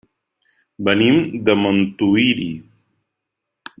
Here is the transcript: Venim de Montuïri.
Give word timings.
Venim 0.87 1.19
de 1.49 1.55
Montuïri. 1.65 2.51